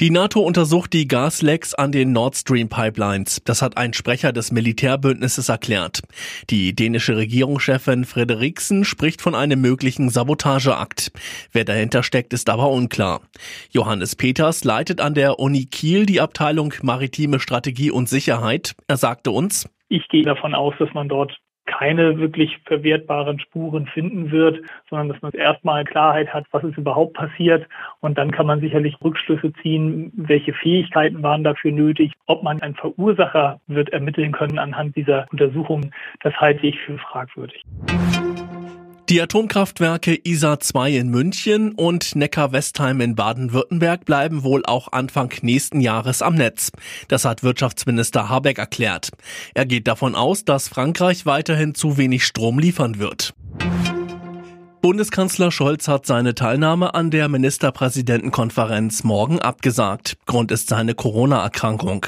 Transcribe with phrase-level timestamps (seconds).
[0.00, 3.42] Die NATO untersucht die Gaslecks an den Nord Stream Pipelines.
[3.44, 6.02] Das hat ein Sprecher des Militärbündnisses erklärt.
[6.50, 11.10] Die dänische Regierungschefin Frederiksen spricht von einem möglichen Sabotageakt.
[11.50, 13.22] Wer dahinter steckt, ist aber unklar.
[13.72, 18.76] Johannes Peters leitet an der Uni Kiel die Abteilung Maritime Strategie und Sicherheit.
[18.86, 21.32] Er sagte uns, ich gehe davon aus, dass man dort
[21.78, 24.60] keine wirklich verwertbaren Spuren finden wird,
[24.90, 27.68] sondern dass man erstmal Klarheit hat, was ist überhaupt passiert.
[28.00, 32.74] Und dann kann man sicherlich Rückschlüsse ziehen, welche Fähigkeiten waren dafür nötig, ob man einen
[32.74, 35.94] Verursacher wird ermitteln können anhand dieser Untersuchungen.
[36.22, 37.62] Das halte ich für fragwürdig.
[39.08, 45.80] Die Atomkraftwerke ISA 2 in München und Neckar-Westheim in Baden-Württemberg bleiben wohl auch Anfang nächsten
[45.80, 46.70] Jahres am Netz.
[47.08, 49.08] Das hat Wirtschaftsminister Habeck erklärt.
[49.54, 53.32] Er geht davon aus, dass Frankreich weiterhin zu wenig Strom liefern wird.
[54.80, 60.16] Bundeskanzler Scholz hat seine Teilnahme an der Ministerpräsidentenkonferenz morgen abgesagt.
[60.26, 62.06] Grund ist seine Corona-Erkrankung.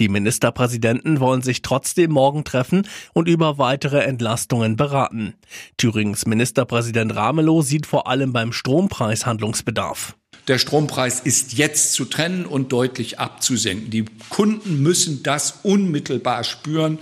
[0.00, 5.34] Die Ministerpräsidenten wollen sich trotzdem morgen treffen und über weitere Entlastungen beraten.
[5.76, 10.16] Thürings Ministerpräsident Ramelow sieht vor allem beim Strompreis Handlungsbedarf.
[10.48, 13.90] Der Strompreis ist jetzt zu trennen und deutlich abzusenken.
[13.90, 16.98] Die Kunden müssen das unmittelbar spüren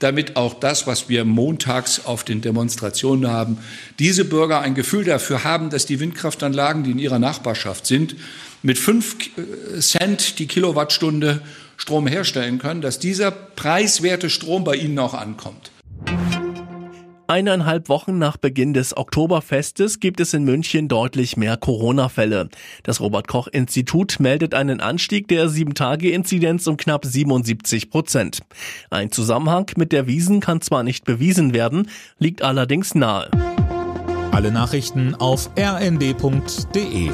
[0.00, 3.58] damit auch das, was wir montags auf den Demonstrationen haben,
[3.98, 8.16] diese Bürger ein Gefühl dafür haben, dass die Windkraftanlagen, die in ihrer Nachbarschaft sind,
[8.62, 9.16] mit fünf
[9.78, 11.40] Cent die Kilowattstunde
[11.76, 15.70] Strom herstellen können, dass dieser preiswerte Strom bei ihnen auch ankommt.
[17.30, 22.48] Eineinhalb Wochen nach Beginn des Oktoberfestes gibt es in München deutlich mehr Corona-Fälle.
[22.82, 28.40] Das Robert-Koch-Institut meldet einen Anstieg der 7-Tage-Inzidenz um knapp 77 Prozent.
[28.90, 33.30] Ein Zusammenhang mit der Wiesen kann zwar nicht bewiesen werden, liegt allerdings nahe.
[34.32, 37.10] Alle Nachrichten auf rnd.de